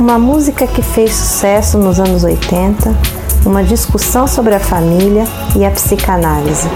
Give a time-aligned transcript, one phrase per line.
[0.00, 2.96] uma música que fez sucesso nos anos 80,
[3.44, 6.68] uma discussão sobre a família e a psicanálise.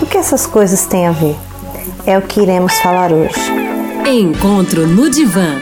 [0.00, 1.36] O que essas coisas têm a ver?
[2.04, 3.40] É o que iremos falar hoje.
[4.04, 5.60] Encontro no Divã.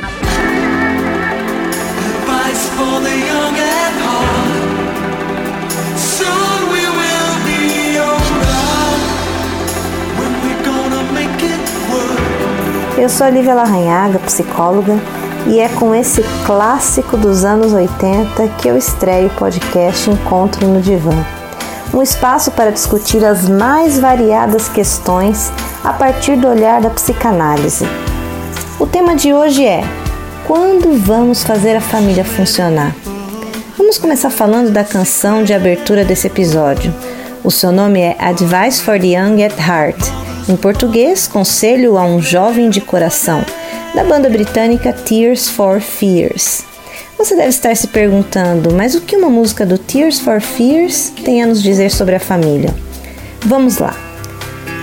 [12.97, 14.99] Eu sou a Lívia Larranhaga, psicóloga,
[15.47, 20.81] e é com esse clássico dos anos 80 que eu estreio o podcast Encontro no
[20.81, 21.15] Divã.
[21.93, 27.87] Um espaço para discutir as mais variadas questões a partir do olhar da psicanálise.
[28.79, 29.83] O tema de hoje é:
[30.47, 32.95] Quando vamos fazer a família funcionar?
[33.77, 36.95] Vamos começar falando da canção de abertura desse episódio.
[37.43, 40.21] O seu nome é Advice for the Young at Heart
[40.51, 43.45] em português, Conselho a um Jovem de Coração,
[43.95, 46.63] da banda britânica Tears for Fears.
[47.19, 51.43] Você deve estar se perguntando, mas o que uma música do Tears for Fears tem
[51.43, 52.75] a nos dizer sobre a família?
[53.45, 53.95] Vamos lá.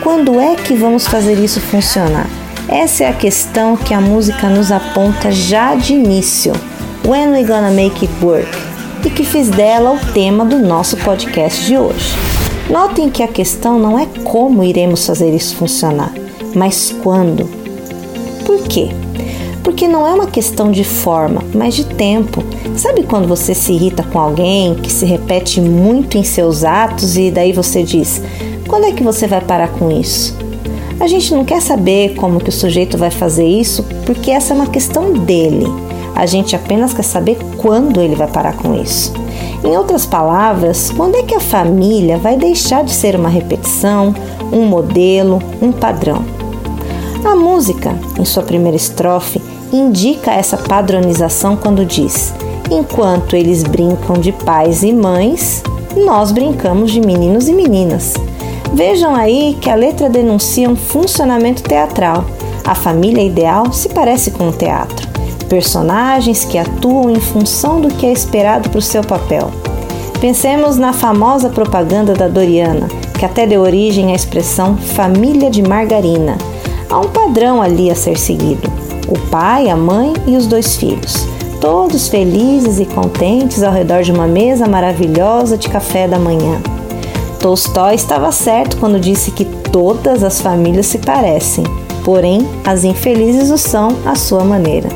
[0.03, 2.27] Quando é que vamos fazer isso funcionar?
[2.67, 6.53] Essa é a questão que a música nos aponta já de início.
[7.05, 8.49] When we gonna make it work?
[9.05, 12.13] E que fiz dela o tema do nosso podcast de hoje.
[12.69, 16.11] Notem que a questão não é como iremos fazer isso funcionar,
[16.53, 17.66] mas quando.
[18.69, 18.89] Quê?
[19.63, 22.43] Porque não é uma questão de forma, mas de tempo.
[22.75, 27.29] Sabe quando você se irrita com alguém que se repete muito em seus atos e
[27.31, 28.21] daí você diz:
[28.67, 30.37] "Quando é que você vai parar com isso?"
[30.99, 34.55] A gente não quer saber como que o sujeito vai fazer isso, porque essa é
[34.55, 35.67] uma questão dele.
[36.15, 39.13] A gente apenas quer saber quando ele vai parar com isso.
[39.63, 44.15] Em outras palavras, quando é que a família vai deixar de ser uma repetição,
[44.51, 46.36] um modelo, um padrão?
[47.23, 52.33] A música, em sua primeira estrofe, indica essa padronização quando diz:
[52.71, 55.63] Enquanto eles brincam de pais e mães,
[55.95, 58.13] nós brincamos de meninos e meninas.
[58.73, 62.25] Vejam aí que a letra denuncia um funcionamento teatral.
[62.65, 65.07] A família ideal se parece com o teatro
[65.47, 69.51] personagens que atuam em função do que é esperado para o seu papel.
[70.19, 76.37] Pensemos na famosa propaganda da Doriana, que até deu origem à expressão família de margarina.
[76.89, 78.71] Há um padrão ali a ser seguido:
[79.07, 81.27] o pai, a mãe e os dois filhos,
[81.59, 86.61] todos felizes e contentes ao redor de uma mesa maravilhosa de café da manhã.
[87.39, 91.63] Tolstói estava certo quando disse que todas as famílias se parecem,
[92.03, 94.89] porém as infelizes o são à sua maneira.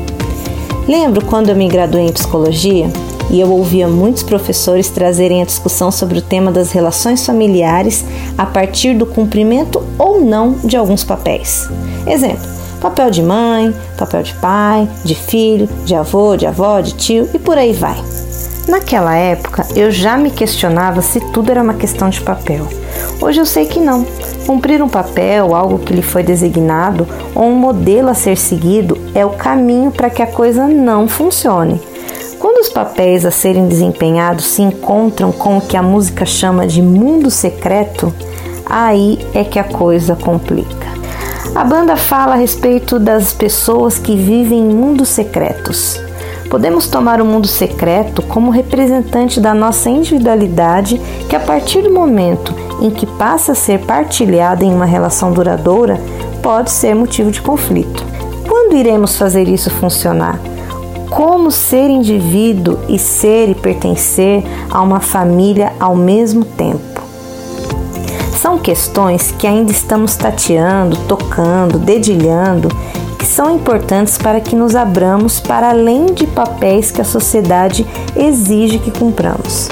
[0.88, 2.90] Lembro quando eu me graduei em psicologia
[3.30, 8.04] e eu ouvia muitos professores trazerem a discussão sobre o tema das relações familiares
[8.36, 11.68] a partir do cumprimento ou não de alguns papéis.
[12.06, 12.48] Exemplo:
[12.80, 17.38] papel de mãe, papel de pai, de filho, de avô, de avó, de tio e
[17.38, 17.96] por aí vai.
[18.68, 22.66] Naquela época eu já me questionava se tudo era uma questão de papel.
[23.20, 24.04] Hoje eu sei que não.
[24.46, 29.24] Cumprir um papel, algo que lhe foi designado, ou um modelo a ser seguido é
[29.24, 31.80] o caminho para que a coisa não funcione.
[32.42, 36.82] Quando os papéis a serem desempenhados se encontram com o que a música chama de
[36.82, 38.12] mundo secreto,
[38.66, 40.88] aí é que a coisa complica.
[41.54, 46.00] A banda fala a respeito das pessoas que vivem em mundos secretos.
[46.50, 52.52] Podemos tomar o mundo secreto como representante da nossa individualidade, que a partir do momento
[52.80, 55.96] em que passa a ser partilhada em uma relação duradoura,
[56.42, 58.04] pode ser motivo de conflito.
[58.48, 60.51] Quando iremos fazer isso funcionar?
[61.12, 67.02] Como ser indivíduo e ser e pertencer a uma família ao mesmo tempo?
[68.40, 72.70] São questões que ainda estamos tateando, tocando, dedilhando
[73.18, 77.86] que são importantes para que nos abramos para além de papéis que a sociedade
[78.16, 79.68] exige que cumpramos.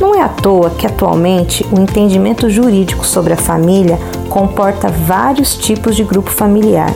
[0.00, 3.98] Não é à toa que atualmente o entendimento jurídico sobre a família
[4.30, 6.90] comporta vários tipos de grupo familiar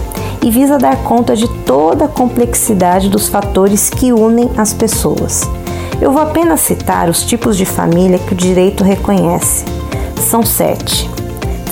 [0.45, 5.49] e visa dar conta de toda a complexidade dos fatores que unem as pessoas.
[6.03, 9.65] Eu vou apenas citar os tipos de família que o direito reconhece.
[10.21, 11.09] São sete: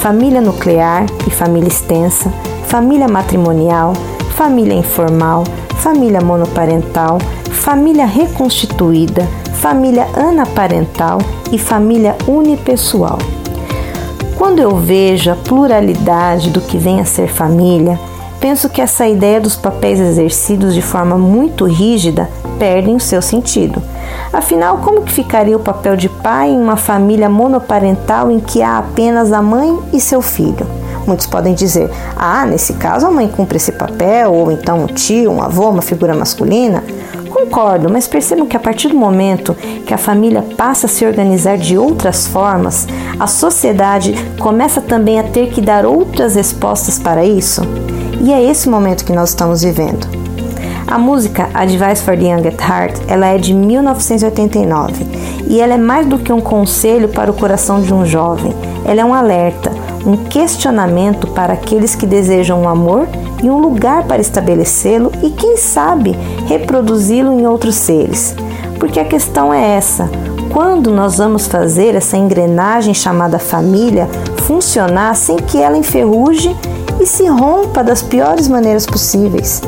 [0.01, 2.33] família nuclear e família extensa,
[2.67, 3.93] família matrimonial,
[4.35, 5.45] família informal,
[5.77, 7.19] família monoparental,
[7.51, 11.19] família reconstituída, família anaparental
[11.53, 13.19] e família unipessoal.
[14.39, 18.01] Quando eu vejo a pluralidade do que vem a ser família,
[18.43, 22.29] penso que essa ideia dos papéis exercidos de forma muito rígida
[22.59, 23.81] perdem o seu sentido.
[24.33, 28.79] Afinal, como que ficaria o papel de pai em uma família monoparental em que há
[28.79, 30.67] apenas a mãe e seu filho?
[31.07, 35.31] Muitos podem dizer: ah, nesse caso a mãe cumpre esse papel, ou então um tio,
[35.31, 36.83] um avô, uma figura masculina.
[37.31, 39.55] Concordo, mas percebam que a partir do momento
[39.87, 42.89] que a família passa a se organizar de outras formas,
[43.19, 47.63] a sociedade começa também a ter que dar outras respostas para isso.
[48.21, 50.07] E é esse momento que nós estamos vivendo.
[50.87, 55.07] A música Advice for the Young at Heart ela é de 1989
[55.49, 58.53] e ela é mais do que um conselho para o coração de um jovem.
[58.85, 59.73] Ela é um alerta,
[60.05, 63.09] um questionamento para aqueles que desejam um amor
[63.43, 66.17] e um lugar para estabelecê-lo e, quem sabe,
[66.47, 68.35] reproduzi-lo em outros seres.
[68.79, 70.11] Porque a questão é essa:
[70.53, 74.09] quando nós vamos fazer essa engrenagem chamada família
[74.43, 76.55] funcionar sem que ela enferruje
[77.01, 79.61] e se rompa das piores maneiras possíveis?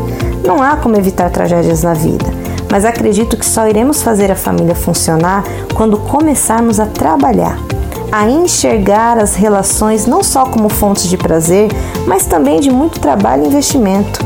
[0.44, 2.26] Não há como evitar tragédias na vida,
[2.70, 5.44] mas acredito que só iremos fazer a família funcionar
[5.74, 7.58] quando começarmos a trabalhar
[8.14, 11.68] a enxergar as relações não só como fontes de prazer,
[12.06, 14.20] mas também de muito trabalho e investimento.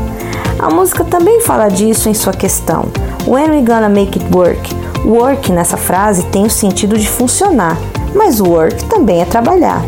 [0.59, 2.85] A música também fala disso em sua questão.
[3.25, 4.75] When we gonna make it work?
[5.03, 7.77] Work nessa frase tem o sentido de funcionar,
[8.13, 9.81] mas work também é trabalhar.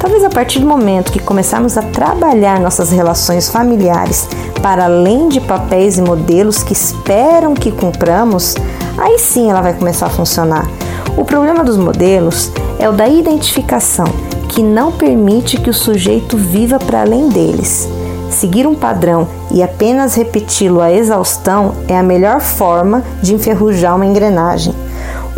[0.00, 4.26] Talvez a partir do momento que começarmos a trabalhar nossas relações familiares
[4.62, 8.54] para além de papéis e modelos que esperam que cumpramos,
[8.96, 10.66] aí sim ela vai começar a funcionar.
[11.18, 14.06] O problema dos modelos é o da identificação,
[14.48, 17.86] que não permite que o sujeito viva para além deles.
[18.30, 24.06] Seguir um padrão e apenas repeti-lo à exaustão é a melhor forma de enferrujar uma
[24.06, 24.74] engrenagem.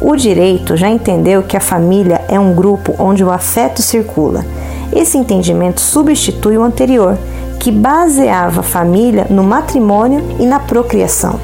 [0.05, 4.45] O direito já entendeu que a família é um grupo onde o afeto circula.
[4.93, 7.17] Esse entendimento substitui o anterior,
[7.61, 11.39] que baseava a família no matrimônio e na procriação.